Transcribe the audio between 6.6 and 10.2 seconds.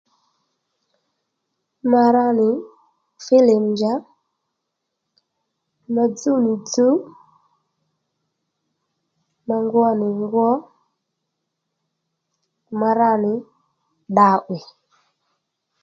dzuw ma ngwo nì